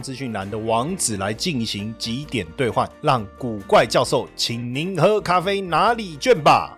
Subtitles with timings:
[0.00, 6.76] 资讯栏的网址来进行几点兑换，让古怪教授请您喝咖啡拿礼券吧。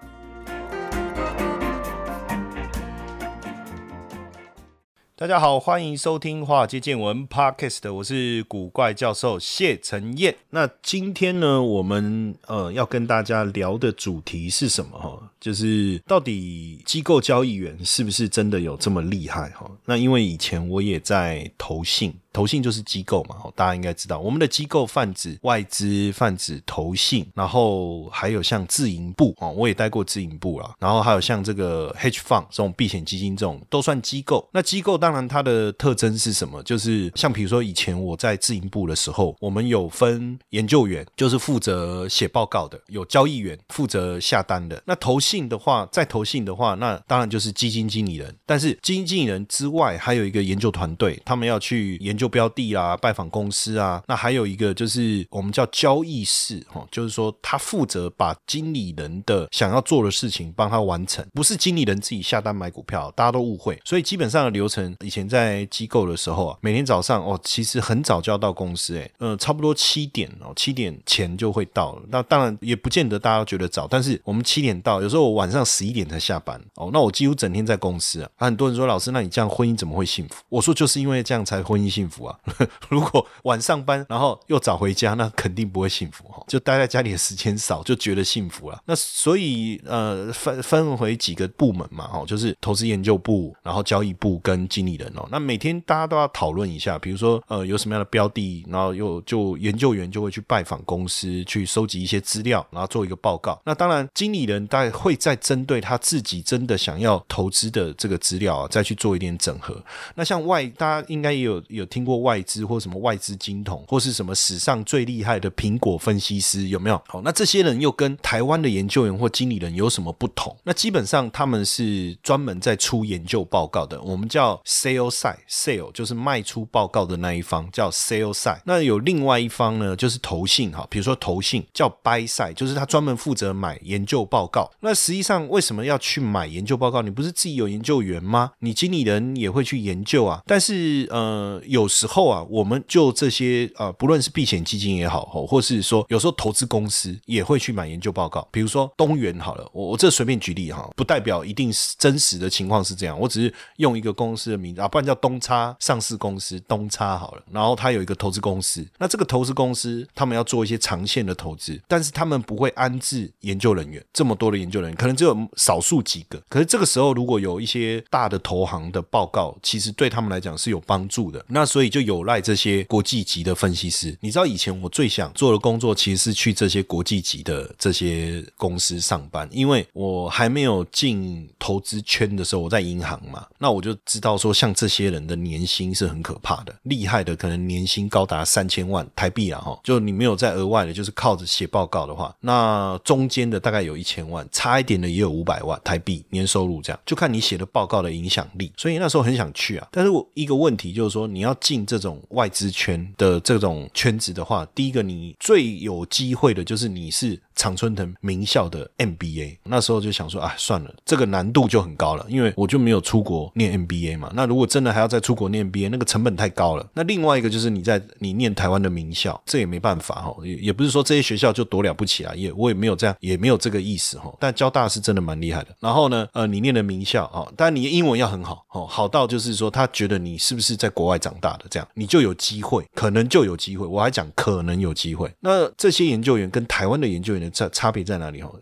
[5.15, 10.35] 大家好，欢迎收听《华尔街见闻》Podcast，我是古怪教授谢承彦。
[10.51, 14.99] 那今天呢，我们呃要跟大家聊的主题是什么？
[14.99, 19.51] 哈，就是到底机构交易员是不是真的有这么厉害？
[19.51, 22.13] 哈，那因为以前我也在投信。
[22.33, 34.49] 投信就是机构嘛，大家应该知道，我们的机构泛指外资、泛指投信，然后还有像自营部哦，我也待过自营部啦，然后还有像这个 hedge fund 这种避险基金这种都算机构。
[34.51, 36.63] 那机构当然它的特征是什么？
[36.63, 44.83] 就是像比如说以前我在自营部的时候，我们有分研究员，就是负责写报告的；有交易员负责下单的。
[44.87, 48.35] 那投信的话，在投信的话，那当然就是基金经理人。
[48.47, 52.22] 但是基金经理人之外，还有一个研究团队，他们要去研究。
[52.23, 63.77] 就标的啦，拜访公司啊，那还有一个就是我们叫交易室哈，就是说他负责把经理人的想要做的事情帮他完成，不是经理人自己下单买股票，大家都误会。
[63.85, 72.03] 所以基本上的流程，以前在机构的时候啊，每天早上哦，其实很早就要到公司，哎，嗯，差不多七点哦，七点前就会到了。
[72.09, 78.31] 那当然也不见得大家觉得早，但是我们七点到，有时候我晚上十一点才下班哦，那我几乎整天在公司啊。
[78.37, 80.37] 很多人说老师，那你这样婚姻怎么会幸福？
[80.49, 82.12] 我说就是因为这样才婚姻幸福。
[82.13, 82.39] 福啊！
[82.91, 86.45] 如果晚上班，然后又早回家，那肯定不会幸福哈。
[86.47, 88.79] 就待在家里的时间少，就觉得幸福了。
[88.85, 95.27] 那所以呃，分分回几个部门嘛，哦，就是投资研究部，然后交易部跟经理人哦。
[95.31, 103.59] 那每天大家都要讨论一下，比如说呃，有什么样的标的，然后又就研究员就会去拜访公司，去收集一些资料，然后做一个报告。
[103.65, 109.83] 那当然，经理人大概会再针对他自己真的想要投资的这个资料啊，再去做一点整合。
[110.15, 112.02] 那像外，大家应该也有有听。
[112.05, 117.01] 过外资或什么外资金统，或是什么史上最厉害的苹果分析师有没有？
[117.07, 120.57] 好，那这些人又跟台湾的研究员或经理人有什么不同？
[120.65, 128.61] 那基本上他们是专门在出研究报告的，我们叫 sale side，sale 就是卖出报告的那一方叫 sale side。
[128.65, 134.71] 那有另外一方呢，就是投信哈，比如说投信叫 buy side，就是他专门负责买研究报告。
[134.81, 137.03] 那实际上为什么要去买研究报告？
[137.03, 138.53] 你不是自己有研究员吗？
[138.59, 141.89] 你经理人也会去研究啊，但是呃有。
[141.93, 148.49] 时候啊，我们就这些呃，不论是避险基金也好，或是说有时候投资公司也会去买研究报告。
[148.51, 153.19] 比如说东元好了，我我这随便举例哈，不代表一定是真实的情况是这样。
[153.19, 157.43] 我只是用一个公司的名字啊，不然叫东差上市公司东差好了。
[157.51, 166.43] 然后它有一个投资公司，那这个投资公司他们要做一些长线的投资，但是他们不会安置研究人员，这么多的研究人员可能只有少数几个。
[166.49, 171.45] 可是这个时候如果有一些大的投行的报告，其实对他们来讲是有帮助的。
[171.49, 171.82] 那所以。
[171.83, 174.17] 所以就有赖这些国际级的分析师。
[174.21, 189.61] 你知道以前我最想做的工作，其实是去这些国际级的这些公司上班，因为我还没有进投资圈的时候，我在银行嘛，那我就知道说，像这些人的年薪是很可怕的，厉害的可能年薪高达三千万台币啊！
[189.61, 198.71] 哈，就你没有再额外的，就是靠着写报告的话，那中间的大概有一千万，差一点的也有五百万台币年收入，这样就看你写的报告的影响力。
[198.77, 201.57] 所以那时候很想去啊，但是我一个问题就是说，你要。
[201.73, 207.41] 进这种外资圈的这种圈子的话，第一个你最有机会的就是你是。
[207.55, 214.31] 常春藤名校的 MBA，那时候就想说啊，算了，这个难度就很高了，因为我就没有出国念 MBA 嘛。
[214.35, 216.89] 那如果真的还要再出国念 MBA，那个成本太高了。
[216.95, 224.33] 那另外一个就是你在你念台湾的名校，这也没办法哈，也也不是说这些学校就多了不起啊，也我也没有这样，也没有这个意思哈。
[224.41, 225.69] 但交大是真的蛮厉害的。
[225.81, 233.87] 然后呢，呃，你念的名校啊，但你英文要很好哦，好到就是说他觉得你是不是在国外长大的，这样你就有机会，可能就有机会。
[233.87, 235.31] 我还讲可能有机会。
[235.41, 237.42] 那这些研究员跟台湾的研究员。
[237.43, 238.55] 的差差别在哪里哦？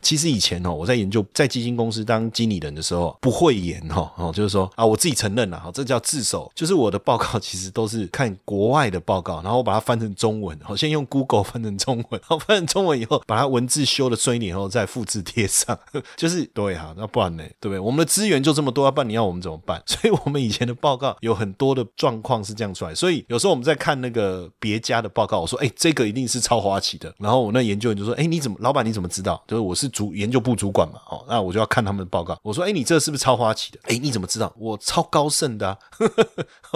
[0.00, 15.78] 其实以前哦，我在研究在基金公司当经理人的时候，不会演哦哦，就是说啊，我自己承认了哈，这叫自首，就是我的报告其实都是看国外的报告，然后我把它翻成中文，好，先用 Google 翻成中文，然后翻成中文以后，把它文字修的顺一点以后再复制贴上，
[16.16, 17.78] 就是对哈，那不然呢，对不对？
[17.78, 19.82] 我们的资源就这么多，要不然你要我们怎么办？
[19.86, 29.42] 所以我们以前的报告有很多的状况是这样出来，所以有时候我们在看那个别家的报告，我说哎，这个一定是超花旗的，然后我那研究员就说，哎，你怎么，老板你怎么知道？
[29.46, 32.38] 就是我是主研究部主管嘛，哦，那我就要看他们的报告。
[32.42, 33.78] 我说，哎，你这是不是超花旗的？
[33.84, 34.52] 哎，你怎么知道？
[34.58, 35.78] 我超高盛的，啊，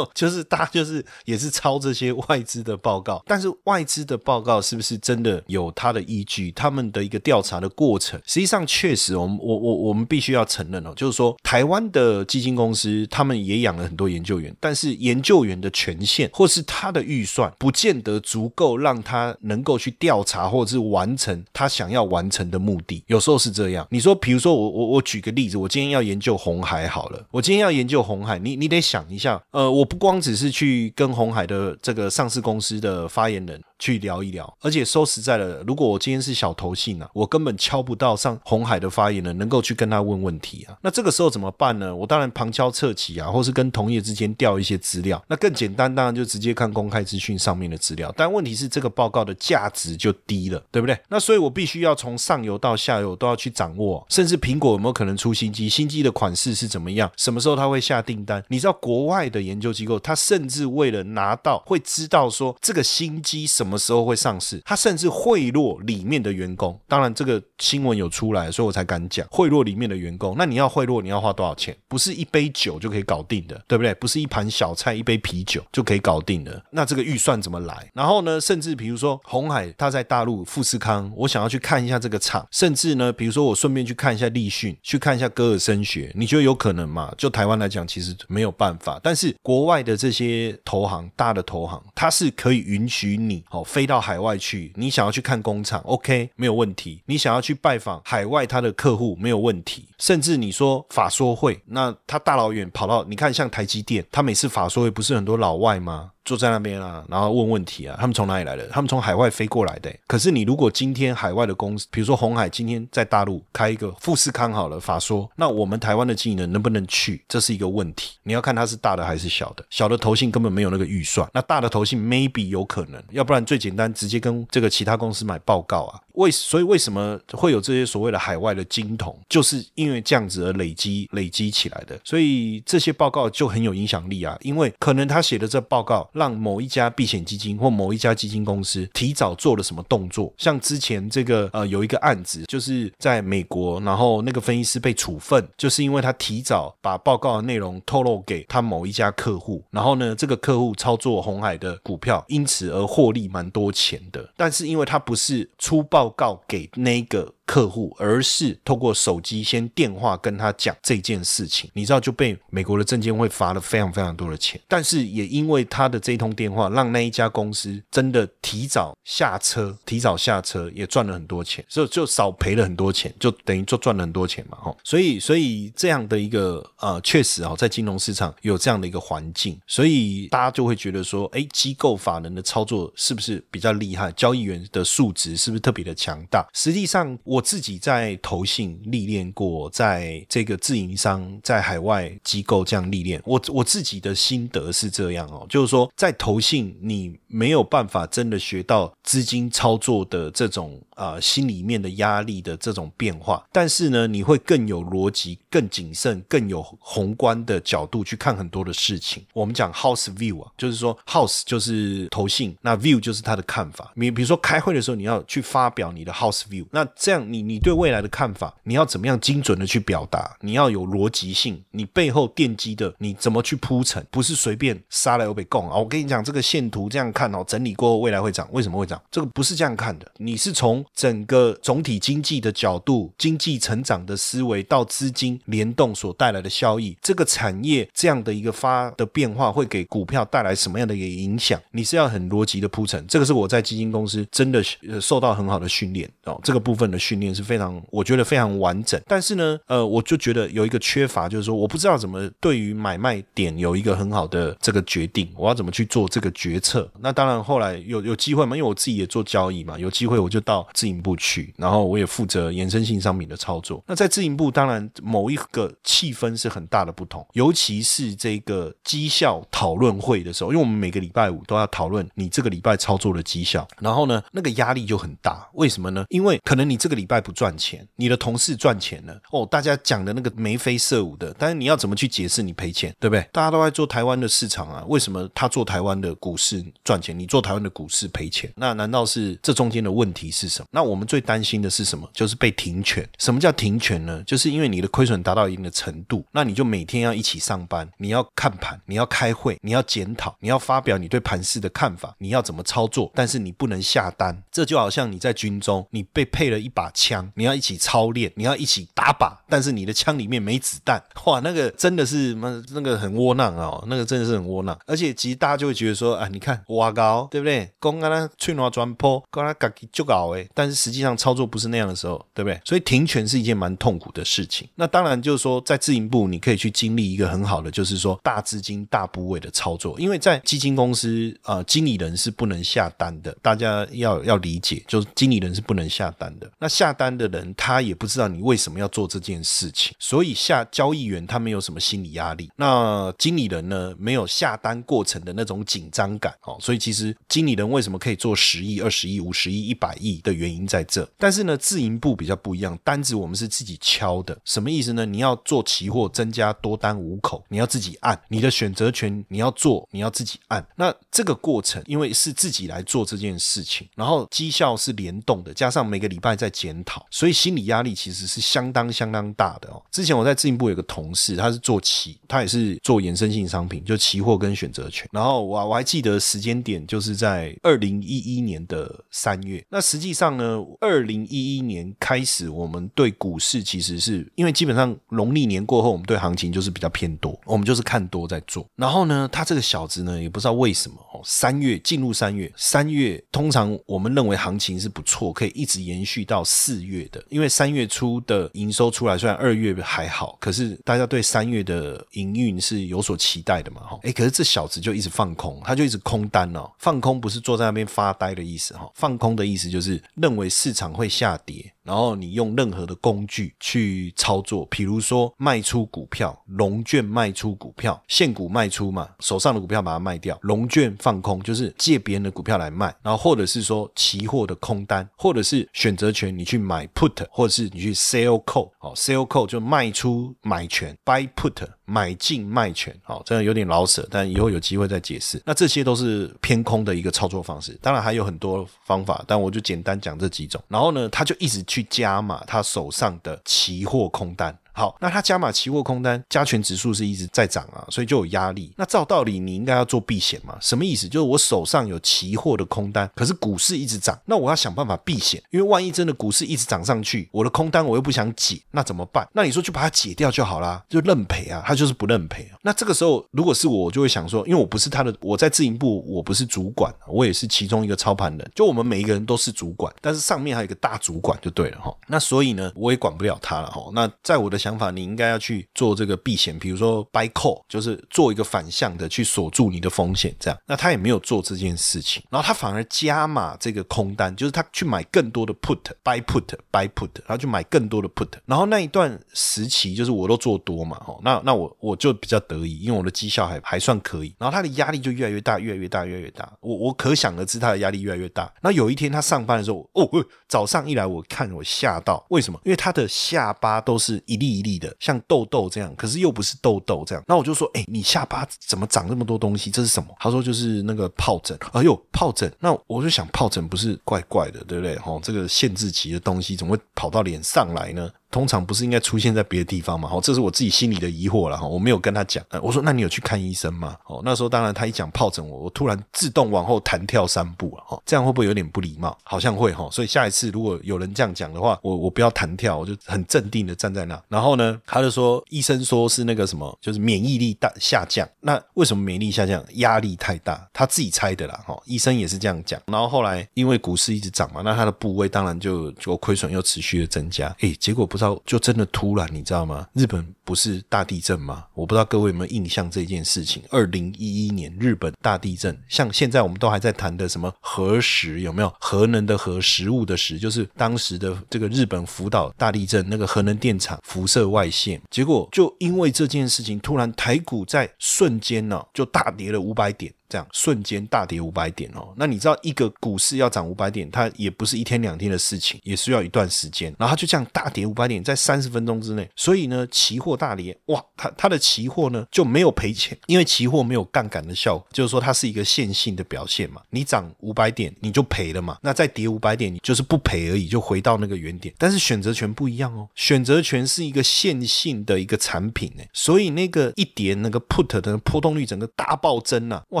[0.14, 6.52] 就是大家就是也是抄这些外资的报告，但是外资的报告是不是真的有它的依据？
[6.52, 23.02] 他们的一个调查的过程，实际上确实，我们我我我们必须要承认哦，就是说台湾的基金公司他们也养了很多研究员，但是研究员的权限或是他的预算，不见得足够让他能够去调查或者是完成他想要完成的目的。
[23.06, 33.60] 有时候是这样，你说，比如说我我我举个例子，我今天要研究红海好了，我今天要研究红海，你你得想一下，呃，我不光只是去跟红海的这个上市公司的发言人。
[33.82, 40.78] 去聊一聊，而且说实在的，如果我今天是小头信啊，我根本敲不到上红海的发言人，能够去跟他问问题啊。
[40.82, 41.92] 那这个时候怎么办呢？
[41.92, 45.20] 我当然旁敲侧击啊，或是跟同业之间调一些资料。
[45.26, 48.14] 那更简单，当然就直接看公开资讯上面的资料。
[48.16, 50.96] 但问题是，这个报告的价值就低了，对不对？
[51.08, 55.68] 那所以我必须要从上游到下游都要去掌握，甚至苹果有没有可能出新机？
[55.68, 57.10] 新机的款式是怎么样？
[57.16, 58.44] 什么时候他会下订单？
[58.46, 63.71] 你知道国外的研究机构，他甚至为了拿到，会知道说这个新机什么。
[63.72, 64.60] 什么时候会上市？
[64.66, 66.78] 他甚至贿赂里面的员工。
[66.86, 70.34] 当然，这个新闻有出来，所以我才敢讲贿赂里面的员工。
[70.36, 71.74] 那你要贿赂，你要花多少钱？
[71.88, 73.94] 不是一杯酒就可以搞定的，对不对？
[73.94, 76.62] 不是一盘小菜、一杯啤酒就可以搞定的。
[76.70, 77.90] 那这个预算怎么来？
[77.94, 78.38] 然后呢？
[78.38, 82.46] 甚至比如说红海，他在大陆富士康，我想要去看一下这个厂。
[82.50, 87.10] 甚至呢，比如说我顺便去看一下立讯，去看一下歌尔声学，你觉得有可能吗？
[87.16, 89.00] 就台湾来讲，其实没有办法。
[89.02, 93.62] 但是国外的这些投行，大的投行，它是可以允许你哦。
[93.64, 97.02] 飞到海外去，你想要去看工厂，OK，没有问题。
[97.06, 99.88] 你想要去拜访海外他的客户，没有问题。
[99.98, 106.10] 甚至你说法说会，那他大老远跑到，你看像台积电，他每次法说会不是很多老外吗？
[106.24, 108.66] 坐在那边啊，然后问问题啊，他们从哪里来的？
[108.68, 109.92] 他们从海外飞过来的。
[110.06, 117.24] 可是你如果今天海外的公司，比如说红海今天在大陆开一个富士康好了法说，那我们台湾的经营人能不能去？
[117.28, 118.16] 这是一个问题。
[118.22, 126.00] 你要看它是大的还是小的，小的投信根本没有那个预算，那大的投信 maybe 有可能，要不然最简单直接跟这个其他公司买报告啊。
[126.14, 131.98] 为所以为什么会有这些所谓的海外的金童，就是因为这样子而累积累积起来的。
[132.04, 140.32] 所以这些报告就很有影响力啊，因为可能他写的这报告让某一家避险基金或某一家基金公司提早做了什么动作。
[140.36, 154.28] 像之前这个呃有一个案子，就是在美国，然后那个分析师被处分，就是因为他提早把报告的内容透露给他某一家客户，然后呢这个客户操作红海的股票，因此而获利蛮多钱的。
[154.36, 156.01] 但是因为他不是粗暴。
[156.02, 157.32] 报告给那个。
[157.46, 164.60] 客户，而是透过手机先电话跟他讲这件事情，你知道就被美国的证监会罚了非常非常多的钱。
[164.68, 174.76] 但是也因为他的这一通电话，让那一家公司真的提早下车，提早下车也赚了很多钱，所以就少赔了很多钱，就等于就赚了很多钱嘛，哈。
[174.84, 184.10] 所以，所以这样的一个呃，确实啊，在金融市场有这样的一个环境，所以大家就会觉得说，哎，机构法人的操作是不是比较厉害？
[184.12, 186.46] 交易员的素质是不是特别的强大？
[186.54, 187.42] 实际上，我。
[187.52, 209.24] 自己在投信历练过，在这个自营商在海外机构这样历练，我我自己的心得是这样哦，就是说在投信你没有办法真的学到资金操作的这种啊心里面的压力的这种变化，但是呢，你会更有逻辑、更谨慎、更有宏观的角度去看很多的事情。
[209.32, 213.90] 我们讲 house view 啊，就是说 house 就是投信，那 view 就是他的看法。
[213.96, 217.22] 你比如说开会的时候，你要去发表你的 house view，那这样。
[217.32, 220.36] 你你对未来的看法，你要怎么样精准的去表达？
[220.40, 224.04] 你要有逻辑性，你背后奠基的，你怎么去铺陈？
[224.10, 225.78] 不是随便杀来又被供啊！
[225.78, 229.00] 我跟你讲，这个线图这样看哦，整理过后未来会涨，为什么会涨？
[229.10, 241.60] 这个不是这样看的，你是从整个总体经济的角度、经济成长的思维到资金联动所带来的效益，这个产业这样的一个发的变化会给股票带来什么样的一个影响？
[241.72, 243.04] 你是要很逻辑的铺陈。
[243.08, 244.62] 这个是我在基金公司真的
[245.00, 247.32] 受到很好的训练哦，这个部分的训练。
[247.32, 249.00] 是非常，我觉得非常完整。
[249.06, 256.86] 但是呢，呃，我就觉得有一个缺乏，就是说，我不知道怎么对于买卖点有一个很好的这个决定，我要怎么去做这个决策。
[257.00, 263.82] 那当然，后来有有机会嘛，因为我自己也做交易嘛，有机会我就到自营部去，然后我也负责衍生性商品的操作。
[263.86, 275.48] 那在自营部，当然某一个气氛是很大的不同，尤其是这个绩效讨论会的时候，因为我们每个礼拜五都要讨论你这个礼拜操作的绩效，然后呢，那个压力就很大。
[275.54, 276.04] 为什么呢？
[276.08, 283.26] 因为可能你这个礼拜不赚钱，你的同事赚钱了哦，大家讲的那个眉飞色舞的，但是你要怎么去解释你赔钱，对不对？
[283.32, 288.52] 大家都在做台湾的市场啊，为什么他做台湾的股市赚钱，你做台湾的股市赔钱？
[288.56, 290.61] 那难道是这中间的问题是什么？
[290.70, 292.08] 那我们最担心的是什么？
[292.12, 293.08] 就是被停权。
[293.18, 294.22] 什么叫停权呢？
[294.26, 304.42] 就是因为你的亏损达到一定的程度，那你就每天要一起上班，你要看盘，你要开会，你要检讨，你要发表你对盘市的看法，你要怎么操作，但是你不能下单。
[304.50, 314.78] 这就好像你在军中，你被配了一把枪，你要一起操练，你要一起打靶，但是你的枪里面没子弹，哇，那个真的是妈那个很窝囊哦，那个真的是很窝囊。
[314.86, 317.70] 而且其实大家就会觉得说，啊，你看挖高，对不对？
[317.78, 322.60] 公刚他吹拿砖坡，刚他搞就搞哎，但是实际上操作不是那样的时候，对不对？
[322.64, 324.68] 所以停权是一件蛮痛苦的事情。
[324.74, 336.50] 那当然就是说，在自营部你可以去经历一个很好的，就是说大资金大部位的操作，因为在基金公司啊，经理人是不能下单的，大家要要理解，就是经理人是不能下单的。
[336.58, 342.50] 那下单的人他也不知道你为什么要做这件事情，所以下交易员他没有什么心理压力。
[342.56, 351.08] 那经理人呢，没有下单过程的那种紧张感哦，所以其实经理人为什么可以做十亿、二十亿、五十亿、一百亿的原因在这。
[351.16, 355.06] 但是呢，自营部比较不一样，单子我们是自己敲的，什么意思呢？
[355.06, 360.66] 你要做期货增加多单五口，你要自己按你的选择权，你要做，你要自己按。
[360.76, 369.80] 那这个过程，因为是自己来做这件事情，然后绩效是联动的，加上每个礼拜在检讨，所以心理压力其实是相当相当大的哦。
[369.90, 375.08] 之前我在自营部有个同事，他是做期，他也是做衍生性商品，就期货跟选择权。
[375.12, 379.64] 然后我我还记得时间点就是在二零一一年的三月。
[379.68, 388.66] 那实际上呢，二零一一年开始，我们对股市其实是因为基本上农历年过后，我们对行情就是比较偏多，我们就是看多在做。
[388.76, 411.74] 然后呢，他这个小子呢，也不知道为什么哦，三月进入三月，三月通常我们认为行情是不错，可以一直延续到四月的，因为三月初的营收出来，虽然二月还好，可是大家对三月的营运是有所期待的嘛，哈，哎，可是这小子就一直放空，他就一直空单哦，放空不是坐在那边发呆的意思哈，放空的意思就是认为市场会下跌。
[411.84, 435.42] 然后你用任何的工具去操作，比如说卖出股票，龙券卖出股票，现股卖出嘛，手上的股票把它卖掉，龙券放空就是借别人的股票来卖，然后或者是说期货的空单，或者是选择权你去买 put，或者是你去 sell call，哦，sell call 就卖出买权，buy put 买进卖权，好，真的有点老舍，但以后有机会再解释。
[435.44, 440.62] 那这些都是偏空的一个操作方式，当然还有很多方法，但我就简单讲这几种。
[440.68, 441.60] 然后呢，他就一直。
[441.72, 444.58] 去加码他手上的期货空单。
[444.72, 448.72] 好，那他加码期货空单，加权指数是一直在涨啊，所以就有压力。
[448.76, 450.56] 那照道理你应该要做避险嘛？
[450.60, 451.08] 什么意思？
[451.08, 459.28] 就是我手上有期货的空单，可是股市一直涨，那我要想办法避险，因为万一真的股市一直涨上去，我的空单我又不想解，那怎么办？
[459.32, 461.62] 那你说就把它解掉就好啦，就认赔啊？
[461.66, 462.58] 他就是不认赔啊。
[462.62, 471.94] 那这个时候如果是我，我就会想说，因为我不是他的，我在自营部，我不是主管，我也是其中一个操盘人，就我们每一个人都是主管，但是上面还有一个大主管就对了哈。
[472.06, 473.90] 那所以呢，我也管不了他了哈。
[473.92, 475.42] 那在我的想法，你应该要。
[475.42, 480.56] 去做这个避险，比如说 buy call，就是做一个反向的去锁住你的风险，这样。
[480.68, 488.28] 那他也没有做这件事情，然后他反而加码这个空单，就是他去买更多的 put，buy put，buy put，然后去买更多的 put。
[488.46, 494.32] 然后那一段时期，就是我都做多嘛，哦，那那我我就比较得意，因为我的绩效还还算可以。
[494.38, 496.48] 然后他的压力就越来越大，越来越大，越来越大。
[496.60, 498.48] 我我可想而知，他的压力越来越大。
[498.62, 500.08] 那有一天他上班的时候，哦，
[500.46, 502.60] 早上一来，我看我吓到，为什么？
[502.64, 505.18] 因为他的下巴都是一粒一粒的，像。
[505.28, 507.24] 痘痘这样，可是又不是痘痘这样。
[507.26, 509.70] 那我就说，哎，你下巴怎么长这么多东西？
[509.70, 510.08] 这是什么？
[510.18, 511.56] 他说就是那个疱疹。
[511.72, 512.52] 哎呦，疱疹。
[512.60, 514.98] 那我就想，疱疹不是怪怪的，对不对？
[514.98, 518.10] 哈，这个限制级的东西怎么会跑到脸上来呢？
[518.32, 520.08] 通常不是应该出现在别的地方嘛？
[520.10, 521.66] 哦，这是我自己心里的疑惑了哈。
[521.66, 523.96] 我没有跟他讲，我说那你有去看医生吗？
[524.06, 528.02] 哦，那时候当然他一讲疱疹，我我突然自动往后弹跳三步了哈。
[528.06, 529.16] 这样会不会有点不礼貌？
[529.22, 529.86] 好像会哈。
[529.92, 534.20] 所以下一次如果有人这样讲的话，我我不要弹跳，我就很镇定的站在那。
[534.28, 538.26] 然后呢，他就说医生说是那个什么，就是免疫力大下降。
[538.40, 539.62] 那为什么免疫力下降？
[539.74, 541.78] 压力太大，他自己猜的啦哈。
[541.84, 542.80] 医生也是这样讲。
[542.86, 547.54] 然后后来因为股市一直涨嘛，那他的部位当然就就亏损又持续的增加。
[547.60, 549.86] 诶，结果不是就真的突然，你知道吗？
[549.94, 551.64] 日本不是大地震吗？
[551.74, 553.62] 我不知道各位有没有印象这件事情。
[553.70, 558.72] 二零一一年日本大地震，像现在我们都还在谈的什么核食有没有？
[558.80, 570.12] 核能的核，食物的食，就是当时的这个日本福岛大地震，那个核能电厂辐射外泄，结果就因为这件事情，突然台股在瞬间呢就大跌了五百点。
[570.32, 576.90] 这样瞬间大跌五百点哦，那你知道一个股市要涨五百点，它也不是一天两天的事情，也需要一段时间。
[576.98, 586.80] 然后它就这样大跌五百点，在三十分钟之内，所以呢，期货大跌，哇，它它的期货呢就没有赔钱，因为期货没有杠杆的效果，就是说它是一个线性的表现嘛。
[586.88, 591.74] 你涨五百点你就赔了嘛，那再跌五百点你就是不赔而已，就回到那个原点。
[591.76, 600.00] 但是选择权不一样哦，选择权是一个线性的一个产品呢，所以那个一跌那个 put 的波动率整个大暴增啊，哇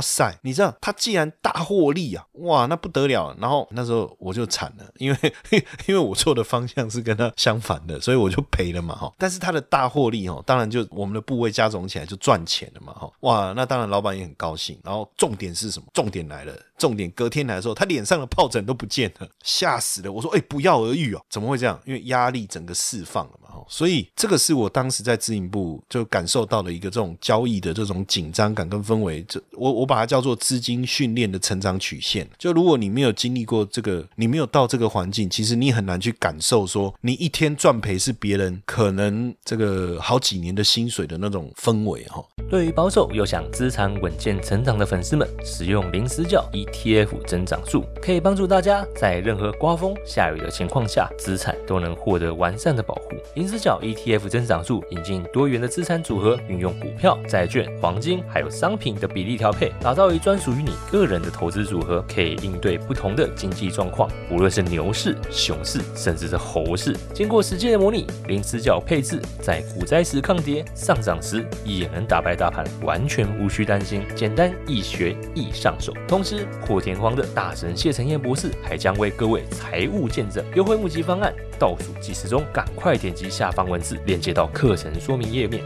[0.00, 0.21] 塞！
[0.42, 3.34] 你知道他既然大获利啊，哇，那不得了。
[3.40, 5.34] 然后那时候我就惨了，因为
[5.86, 9.12] 因为我做的方向是跟他相反的，所以我就赔了嘛哈。
[9.16, 13.10] 但是他的大获利哦，当然就我们的部位加总起来就赚钱了嘛哈。
[13.20, 14.78] 哇，那当然老板也很高兴。
[14.84, 15.86] 然后重点是什么？
[15.94, 16.52] 重点来了。
[16.82, 20.10] 重点隔天来的时候，他脸上的疱疹都不见了，吓死了。
[20.10, 21.80] 我说：“哎，不药而愈哦，怎么会这样？
[21.86, 29.22] 因为压力整个释放了嘛。”所以这个是我当时在自营部就感受到的一个这种交易的这种紧张感跟氛围。
[29.28, 32.28] 这我我把它叫做资金训练的成长曲线。
[32.36, 42.24] 就如果你没有经历过这个，你没有到这个环境，其实你很难去感受说你一天赚赔是别人可能这个好几年的薪水的那种氛围哈。
[42.50, 46.66] 对于保守又想资产稳健成长的粉丝们，使用零死角一。
[46.72, 53.10] ETF 增长术可以帮助大家在任何刮风下雨的情况下，资产都能获得完善的保护。
[53.34, 66.96] 银丝角 ETF 增长术引进多元的资产组合，运用股票、债券、黄金还有商品的比例调配，打造一专属于你个人的投资组合，可以应对不同的经济状况，无论是牛市、熊市，甚至是猴市。
[67.12, 74.02] 经过实际的模拟，零死角配置在股灾时抗跌，上涨时也能打败大盘，完全无需担心。
[74.16, 76.46] 简单易学易上手，同时。
[76.64, 85.62] 破天荒的大神谢承彦博士还将为各位财务见证优惠募集方案，倒数计时中，赶快点击下方文字链接到课程说明页面。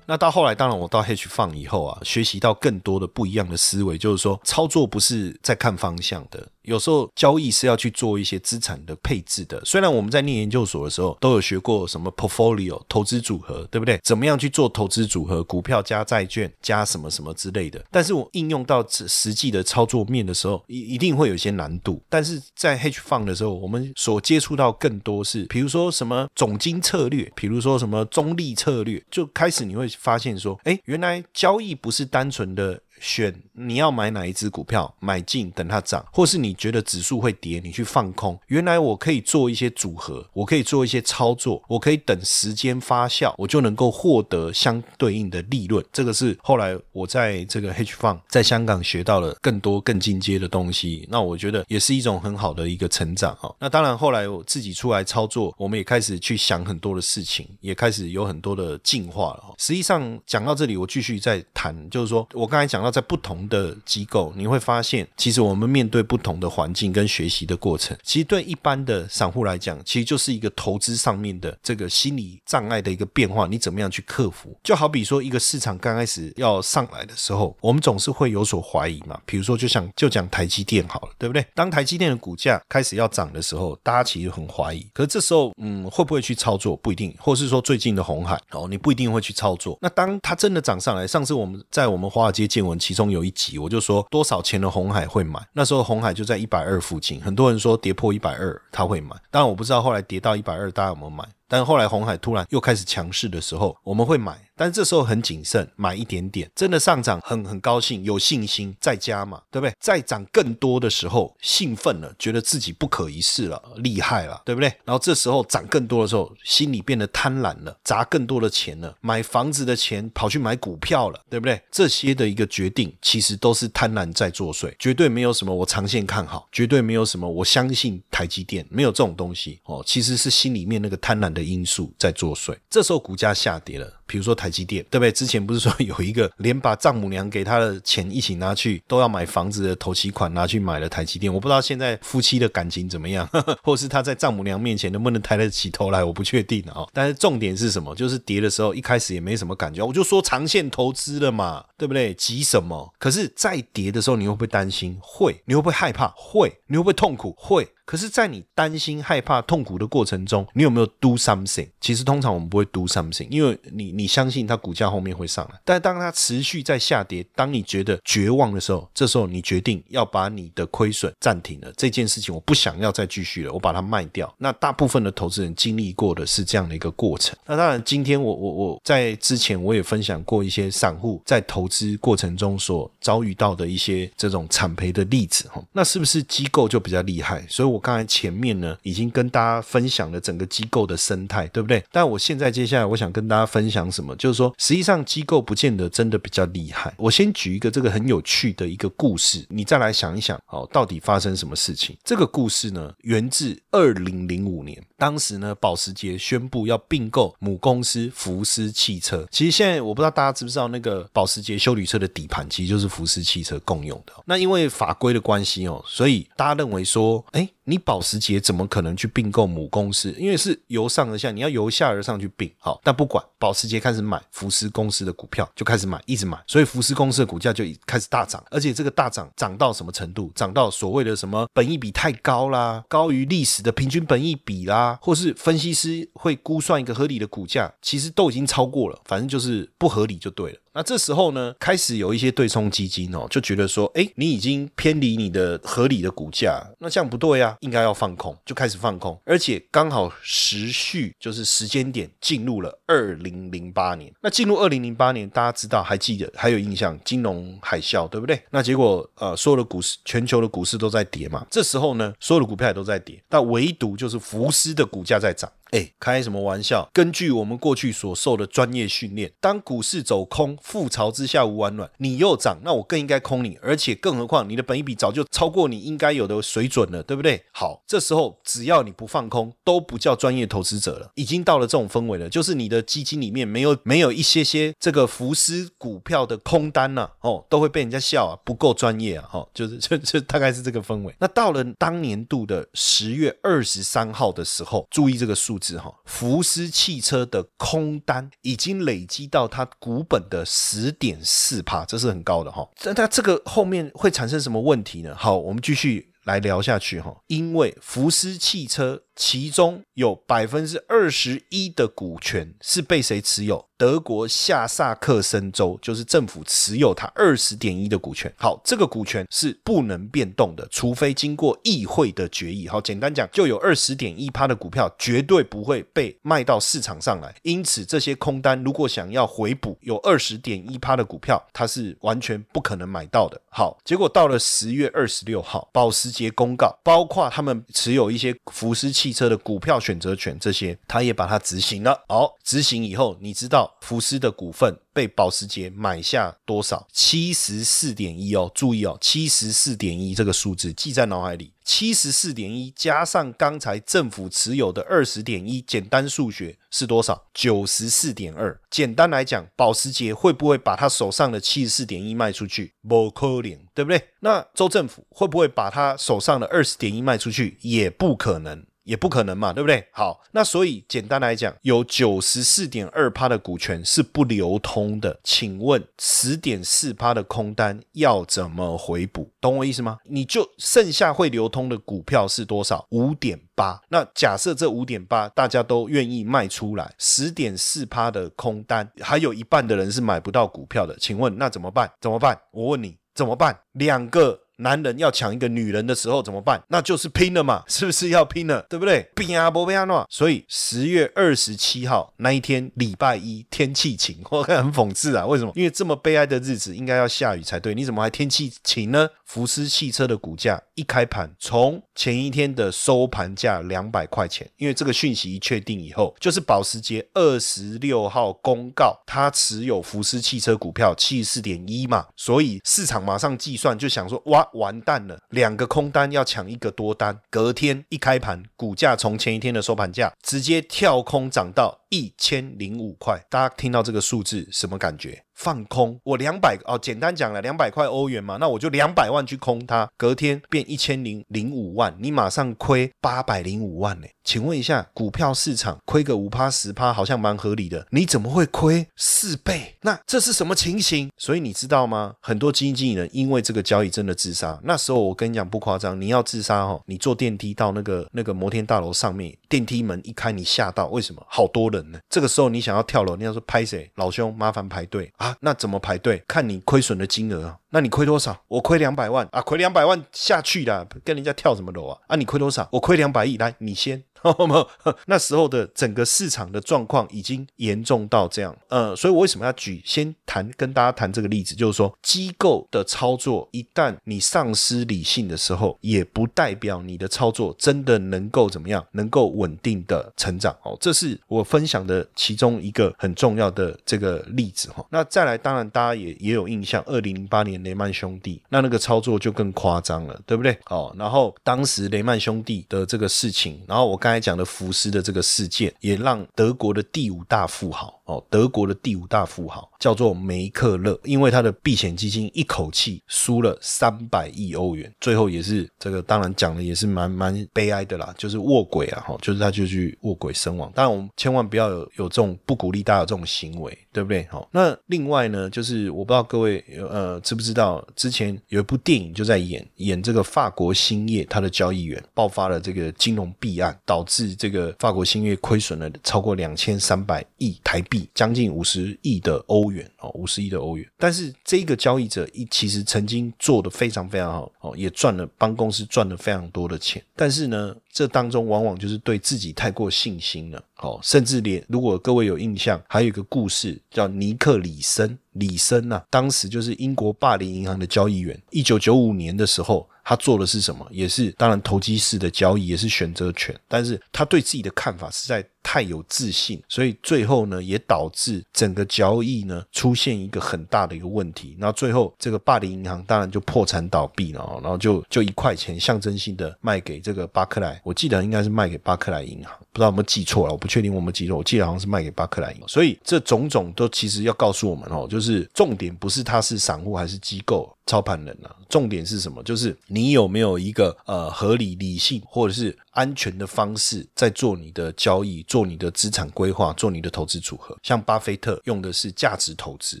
[0.06, 6.46] 那到后来，当然我到 H 放以后啊，学习到更多的不一样的思维，就是说操作不是在看方向的。
[6.64, 9.62] 有时候交易是要去做一些资产的配置的。
[9.64, 13.98] 虽然我们在念研究所的时候都有学过什么 portfolio 投资组合，对不对？
[14.02, 15.44] 怎么样去做投资组合？
[15.44, 17.84] 股票加债券加什么什么之类的。
[17.90, 22.02] 但是我应用到实际的操作面的时候，一一定会有些难度。
[22.08, 32.80] 但是在 hedge fund 的时候，我们所接触到更多是，比如说什么总金策略，比如说什么中立策略，就开始你会发现说，哎，原来交易不是单纯的。
[33.04, 38.36] 选你要买哪一只股票，买进等它涨，或是你觉得指数会跌，你去放空。
[38.46, 45.84] 原来我可以做一些组合，我可以做一些操作，我可以等时间发酵，我就能够获得相对应的利润。
[45.92, 51.06] 这个是后来我在这个 H Fund 在香港学到了更多更进阶的东西。
[51.10, 53.54] 那我觉得也是一种很好的一个成长哈。
[53.60, 59.54] 那当然后来我自己出来操作，我们也开始去想很多的事情，也开始有很多的进化了哈。
[59.58, 62.93] 实际上讲到这里，我继续再谈，就是说我刚才讲到。
[62.94, 74.56] 在不同的机构，你会发现，其实我们面对不同的环境跟学习的过程，其实对一般的散户来讲，其实就是一个投资上面的这个心理障碍的一个变化，你怎么样去克服？
[74.62, 79.20] 就好比说，一个市场刚开始要上来的时候，我们总是会有所怀疑嘛。
[79.26, 81.44] 比如说，就像就讲台积电好了，对不对？
[81.52, 84.86] 当台积电的股价开始要涨的时候，大家其实很怀疑。
[84.92, 86.76] 可是这时候，嗯，会不会去操作？
[86.76, 87.12] 不一定。
[87.18, 89.76] 或是说，最近的红海哦，你不一定会去操作。
[89.82, 92.78] 那当它真的涨上来，上次我们在我们华尔街见闻。
[92.84, 95.40] 其中有一集，我就说多少钱的红海会买？
[95.54, 101.26] 那时候红海就在一百二附近，很多人说跌破一百二他会买，当然我不知道后来跌到一百二大家有没有买。
[101.48, 106.50] 但后来红海突然又开始强势的时候，我们会买，但是这时候很谨慎，买一点点。
[106.54, 109.72] 真的上涨很很高兴，有信心再加嘛，对不对？
[109.78, 114.68] 再涨更多的时候，兴奋了，觉得自己不可一世了，厉害了，对不对？
[114.84, 121.60] 然后这时候涨更多的时候，心里变得贪婪了，砸更多的钱了，买房子的钱跑去买股票了，对不对？
[121.70, 131.44] 这些的一个决定，其实都是贪婪在作祟，绝对没有什么我长线看好，绝对没有什么我相信台积电，没有这种东西哦，其实是心里面那个贪婪的。
[131.44, 135.12] 因素在作祟，这时候股价下跌了，比如说台积电，对不对？
[135.12, 141.32] 之前不是说有一个连把丈母娘给他的钱一起拿去，都要买房子的头期款拿去买了台积电。
[141.32, 146.86] 我不知道现在夫妻的感情怎么样，呵 呵或是他在丈母娘面前能不能抬得起头来，我不确定啊。
[146.92, 147.94] 但是重点是什么？
[147.94, 152.12] 就是跌的时候一开始也没什么感觉，我就说长线投资了嘛，对不对？
[152.14, 152.92] 急什么？
[152.98, 154.96] 可是再跌的时候，你会不会担心？
[155.00, 155.40] 会。
[155.46, 156.12] 你会不会害怕？
[156.16, 156.52] 会。
[156.66, 157.34] 你会不会痛苦？
[157.38, 157.68] 会。
[157.86, 161.68] 可是，在你担心、害怕、痛苦的过程中，你有没有 do something？
[161.82, 165.60] 其实通常我们不会 do something，因为你你你相信它股价后面会上来。
[165.64, 171.72] 但当它持续在下跌，当你觉得绝望的时候，这时候你决定要把你的亏损暂停了。
[171.76, 174.32] 这件事情我不想要再继续了，我把它卖掉。
[174.38, 177.36] 那大部分的投资人经历过的是这样的一个过程。
[177.46, 185.62] 那当然，今天我我我在之前我也分享过一些散户在投资过程中所遭遇到的一些这种惨赔的例子哈。
[185.72, 187.44] 那是不是机构就比较厉害？
[187.46, 187.74] 所以。
[187.74, 191.82] 我刚才前面呢，已经跟大家分享了整个机构的生态，对不对？
[191.90, 194.16] 但我现在接下来我想跟大家分享讲什么？
[194.16, 196.94] 就是说，实际上机构不见得真的比较厉害。
[196.96, 201.94] 我先举一个这个很有趣的一个故事，你再来想一想，哦，到底发生什么事情？
[202.02, 209.26] 这个故事呢，源自二零零五年，当时呢，保时捷宣布要并购母公司福斯汽车。
[209.30, 214.12] 其实现在我不知道大家知不知道，那个保时捷修理车的底盘其实就是福斯汽车共用的。
[214.24, 217.46] 那因为法规的关系哦，所以大家认为说，哎。
[217.66, 220.14] 你保时捷怎么可能去并购母公司？
[220.18, 222.52] 因为是由上而下，你要由下而上去并。
[222.58, 228.42] 好，但不管保时捷开始买福斯公司的股票，就开始买，一直买，所以福斯公司的股价就开始大涨。
[228.50, 230.30] 而且这个大涨涨到什么程度？
[230.34, 240.58] 涨到所谓的什么本益比太高啦，高于历史的平均本益比啦，或是分析师会估算一个合理的股价，其实都已经超过了，反正就是不合理就对了。
[240.74, 254.12] 那这时候呢，开始有一些对冲基金哦，就觉得说，哎，你已经偏离你的合理的股价，那这样不对啊，应该要放空，就开始放空，而且刚好时序就是时间点进入了二零零八年。
[254.20, 258.42] 那进入二零零八年，大家知道还记得还有印象，金融海啸对不对？
[258.50, 261.46] 那结果呃，所有的股市，全球的股市都在跌嘛。
[261.48, 265.48] 这时候呢，所有的股票也都在跌，但唯独就是福斯的股价在涨。
[265.74, 266.88] 哎，开什么玩笑？
[266.92, 273.58] 根据我们过去所受的专业训练，当股市走空，覆巢之下无完卵，你又涨，那我更应该空你。
[273.60, 277.42] 而且更何况，你的本益比早就超过你应该有的水准了，对不对？
[277.50, 281.10] 好，这时候只要你不放空，都不叫专业投资者了。
[281.16, 291.12] 已经到了这种氛围了，就是你的基金里面没有没有一些些这个福斯股票的空单呢，哦，都会被人家笑啊，不够专业啊，哦，就是就就大概是这个氛围。
[291.18, 295.58] 那到了当年度的十月二十三号的时候，注意这个数。
[295.63, 302.68] 字哈，福斯汽车的空单已经累积到它股本的十点四帕，这是很高的哈。
[302.82, 305.14] 但它这个后面会产生什么问题呢？
[305.16, 307.16] 好，我们继续来聊下去哈。
[307.28, 309.00] 因为福斯汽车。
[309.16, 313.64] 其中有百分之二十一的股权是被谁持有？
[313.76, 318.32] 德国下萨克森州就是政府持有它二十点一的股权。
[318.38, 322.68] 好，这个股权是不能变动的，除非经过议会的决议。
[322.68, 327.34] 好，简单讲，就有二十点一趴的股票绝对不会被卖到市场上来。
[327.42, 333.38] 因此，这些空单如果想要回补，有二十点一趴的股票，它是完全不可能买到的。
[333.50, 342.02] 好，结果到了十月二十六号，保时捷公告，包括他们持有一些福斯汽车的股票选择权，这些他也把它执行了。
[342.08, 346.88] 好，执行以后，你知道福斯的股份被保时捷买下多少？
[346.90, 351.52] 七十四点一哦，注意哦，七十四点一这个数字记在脑海里。
[351.62, 357.26] 七十四点一加上刚才政府持有的二十点一，简单数学是多少？
[357.34, 358.58] 九十四点二。
[358.70, 362.72] 简单来讲，保时捷会不会把他手上的七十四点一卖出去？
[362.88, 364.08] 不可能，对不对？
[364.20, 367.58] 那州政府会不会把他手上的二十点一卖出去？
[367.60, 368.64] 也不可能。
[368.84, 369.86] 也不可能嘛，对不对？
[369.90, 375.18] 好，那所以简单来讲，有九十四点二趴的股权是不流通的。
[375.24, 379.30] 请问十点四趴的空单要怎么回补？
[379.40, 379.98] 懂我意思吗？
[380.04, 382.86] 你就剩下会流通的股票是多少？
[382.90, 383.80] 五点八。
[383.88, 390.96] 那假设这五点八大家都愿意卖出来，十点四趴的空单，还有一半的人是买不到股票的。
[390.98, 391.90] 请问那怎么办？
[392.00, 392.38] 怎么办？
[392.52, 393.58] 我问你怎么办？
[393.72, 394.43] 两个。
[394.56, 396.62] 男人要抢一个女人的时候怎么办？
[396.68, 398.64] 那就是拼了嘛， 是不是要拼了？
[398.68, 399.08] 对不对？
[399.14, 405.26] 拼啊，不拼啊，所以十月二十七号那一天，礼拜一，天气晴， 我看很讽刺啊。
[405.26, 405.52] 为什么？
[405.56, 409.08] 因为这么悲哀的日子应该要下雨才对，你怎么还天气晴呢？
[409.24, 427.18] 福斯汽车的股价一开盘，从前一天的收盘价两百块钱，因为这个讯息一确定以后，就是保时捷二十六号公告他持有福斯汽车股票七十四点一嘛，所以市场马上计算就想说，哇，完蛋了，两个空单要抢一个多单。
[427.30, 431.80] 隔天一开盘，股价从前一天的收盘价直接跳空涨到。
[431.94, 433.24] 一千零五块。
[433.30, 435.22] 大家听到这个数字什么感觉？
[435.34, 444.06] 放空我两百哦，简单讲了，两百块欧元嘛，那我就两百万去空它，隔天变一千零零五万，你马上亏八百零五万呢？
[444.22, 449.74] 请问一下，股票市场亏个五趴十趴好像蛮合理的，你怎么会亏四倍？
[449.82, 451.10] 那这是什么情形？
[451.18, 452.14] 所以你知道吗？
[452.20, 454.58] 很多基金经理人因为这个交易真的自杀。
[454.62, 461.22] 那时候我跟你讲不夸张，你要自杀哦，你坐电梯到那个那个摩天大楼上面，电梯门一开，你吓到，为什么？
[461.28, 461.98] 好多人呢。
[462.08, 463.90] 这个时候你想要跳楼，你要说拍谁？
[463.96, 465.36] 老兄，麻烦排队啊。
[465.40, 466.22] 那怎么排队？
[466.28, 467.58] 看你亏损的金额啊。
[467.70, 468.38] 那你亏多少？
[468.48, 471.98] 我亏两百万啊，亏两百万下去了，跟人家跳什么楼啊？
[472.08, 472.68] 啊，你亏多少？
[472.72, 474.02] 我亏两百亿，来，你先。
[475.06, 490.76] 那时候的整个市场的状况已经严重到这样，呃，所以我为什么要举先谈跟大家谈这个例子，就是说机构的操作一旦你丧失理性的时候，也不代表你的操作真的能够怎么样，能够稳定的成长哦。
[490.80, 494.84] 这是我分享的其中一个很重要的这个例子哈。
[494.90, 500.58] 那再来，当然大家也也有印象，二零零八年雷曼兄弟那那个操作就更夸张了，对不对？
[500.66, 520.70] 哦，然后当时雷曼兄弟的这个事情，然后我刚才讲的福斯的这个事件，也让德国的第五大富豪哦，德国的第五大富豪叫做梅克勒，因为他的避险基金一口气输了三百亿欧元，最后也是这个，当然讲的也是蛮蛮悲哀的啦，就是卧轨啊，哈，就是他就去卧轨身亡。
[520.74, 524.26] 当然我们千万不要有有这种不鼓励大家有这种行为，对不对？
[524.30, 534.34] 好，那另外呢，就是我不知道各位呃知不知道，之前有一部电影就在演演这个法国兴业，它的交易员爆发了这个金融弊案，导致。
[534.36, 540.88] 这个法国兴业亏损了超过两千三百亿台币，将近五十亿的欧元哦，五十亿的欧元。
[540.96, 547.02] 但是这个交易者一其实曾经做的非常非常好哦，也赚了帮公司赚了非常多的钱。
[547.16, 559.88] 但是呢，这当中往往就是对自己太过信心了哦，甚至连如果各位有印象，还有一个故事叫尼克里森，里森呐，当时就是英国霸凌银行的交易员，一九九五年的时候。
[560.06, 560.86] 他做的是什么？
[560.90, 563.58] 也是当然投机式的交易，也是选择权。
[563.66, 571.56] 但是他对自己的看法实在太有自信，所以最后呢，也导致整个交易呢出现一个很大的一个问题。
[571.58, 582.68] 那最后这个巴黎银行当然就破产倒闭了，然后就就一块钱象征性的卖给这个巴克莱，我记得应该是卖给巴克莱银行，不知道有没有记错了，我不确定我们记错，我记得好像是卖给巴克莱银行。
[582.68, 587.74] 所以这种种都其实要告诉我们哦，就是重点不是他是散户还是机构。
[587.86, 589.42] 操盘人啊，重点是什么？
[589.42, 597.76] 就是你有没有一个呃合理、理性或者是安全的方式在做你的交易、做你的资产规划、做你的投资组合。
[597.82, 600.00] 像巴菲特用的是价值投资，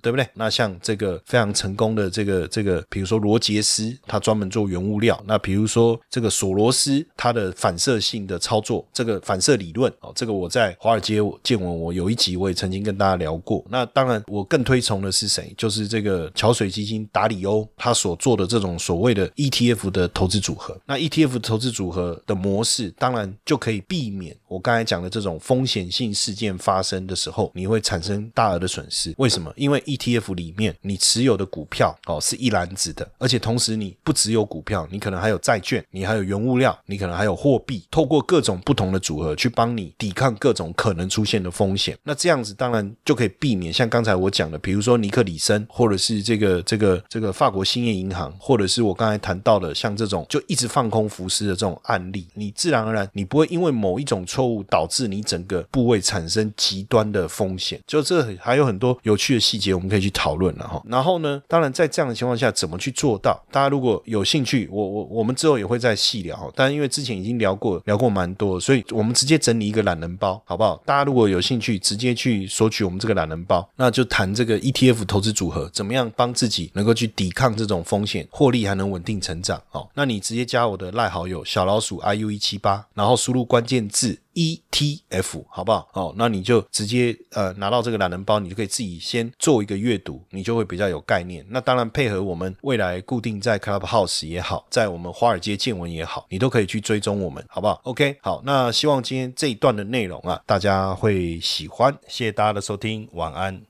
[0.00, 0.26] 对不对？
[0.34, 5.22] 那像这个非常成功的这个这个，比如说罗杰斯，他专门做原物料。
[5.26, 13.64] 那比如说这个索罗斯，他的反射性的操作，这个反射理论哦，这个我在华尔街见闻，我有一集我也曾经跟大家聊过。
[13.68, 15.54] 那当然，我更推崇的是谁？
[15.58, 17.66] 就是这个桥水基金达里欧。
[17.76, 29.14] 他所做的这种所谓的 ETF 的投资组合，那 ETF 投资组合的模式，是当然就可以避免我刚才讲的这种风险性事件发生的时候，你会产生大额的损失。
[29.18, 29.52] 为什么？
[29.54, 41.98] 因为 ETF 里面你持有的股票哦是一篮子的，而且同时你不只有股票，你可能还有债券，你还有原物料，你可能还有货币，透过各种不同的组合去帮你抵抗各种可能出现的风险。
[42.02, 47.66] 那这样子当然就可以避免像刚才我讲的，比如说尼克里森，或者是这个这个这个法国。
[47.66, 57.80] 兴业银行，或者是我刚才谈到的，像这种就一直放空浮尸的这种案例，你自然而然你不会因为某一种错误导致你整个部位产生极端的风险。
[57.86, 60.82] 就这还有很多有趣的细节，我们可以去讨论了哈。
[60.86, 63.42] 然后呢，当然在这样的情况下，怎么去做到？
[63.50, 66.52] 大家如果有兴趣，我我我们之后也会再细聊。
[66.54, 70.80] 但因为之前已经聊过聊过蛮多，所以我们直接整理一个懒人包，好不好？
[70.84, 77.56] 大家如果有兴趣，直接去索取我们这个懒人包，那就谈这个 ETF 投资组合，怎么样帮自己能够去抵抗。
[77.56, 85.88] 这种风险获利还能稳定成长哦，那你直接加我的赖好友小老鼠 iu 一七八，然后输入关键字 ETF，好不好？
[85.94, 91.42] 哦，那你就直接呃拿到这个懒人包，你就可以自己先做一个阅读，你就会比较有概念。
[91.48, 101.96] 那当然配合我们未来固定在 Clubhouse 也好，在我们华尔街见闻也好，你都可以去追踪我们，好不好？OK，好，那希望今天这一段的内容啊，大家会喜欢。
[102.06, 103.62] 谢谢大家的收听，晚安。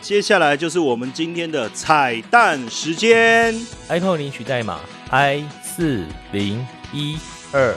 [0.00, 3.54] 接下来就是我们今天的彩蛋时间
[3.90, 4.80] ，iPhone 领取代码
[5.10, 7.18] i 四零一
[7.52, 7.76] 二，